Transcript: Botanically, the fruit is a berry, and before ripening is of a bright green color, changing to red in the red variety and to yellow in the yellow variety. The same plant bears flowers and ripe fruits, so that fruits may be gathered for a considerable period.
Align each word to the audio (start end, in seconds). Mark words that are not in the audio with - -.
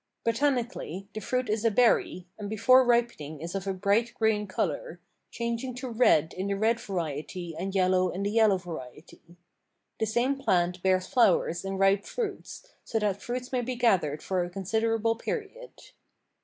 Botanically, 0.23 1.07
the 1.13 1.19
fruit 1.21 1.47
is 1.47 1.63
a 1.63 1.69
berry, 1.69 2.25
and 2.39 2.49
before 2.49 2.83
ripening 2.83 3.39
is 3.39 3.53
of 3.53 3.67
a 3.67 3.73
bright 3.75 4.15
green 4.15 4.47
color, 4.47 4.99
changing 5.29 5.75
to 5.75 5.89
red 5.91 6.33
in 6.33 6.47
the 6.47 6.55
red 6.55 6.79
variety 6.79 7.55
and 7.55 7.71
to 7.71 7.77
yellow 7.77 8.09
in 8.09 8.23
the 8.23 8.31
yellow 8.31 8.57
variety. 8.57 9.37
The 9.99 10.07
same 10.07 10.39
plant 10.39 10.81
bears 10.81 11.05
flowers 11.05 11.63
and 11.63 11.77
ripe 11.77 12.03
fruits, 12.05 12.65
so 12.83 12.97
that 12.97 13.21
fruits 13.21 13.51
may 13.51 13.61
be 13.61 13.75
gathered 13.75 14.23
for 14.23 14.43
a 14.43 14.49
considerable 14.49 15.17
period. 15.17 15.79